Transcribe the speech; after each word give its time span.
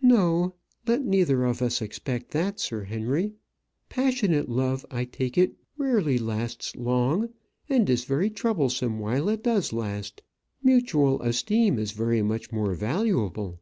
"No. 0.00 0.54
Let 0.86 1.04
neither 1.04 1.44
of 1.44 1.60
us 1.60 1.82
expect 1.82 2.30
that, 2.30 2.58
Sir 2.58 2.84
Henry. 2.84 3.34
Passionate 3.90 4.48
love, 4.48 4.86
I 4.90 5.04
take 5.04 5.36
it, 5.36 5.52
rarely 5.76 6.16
lasts 6.16 6.74
long, 6.76 7.28
and 7.68 7.90
is 7.90 8.04
very 8.04 8.30
troublesome 8.30 8.98
while 8.98 9.28
it 9.28 9.44
does 9.44 9.74
last. 9.74 10.22
Mutual 10.62 11.20
esteem 11.20 11.78
is 11.78 11.92
very 11.92 12.22
much 12.22 12.50
more 12.50 12.72
valuable." 12.72 13.60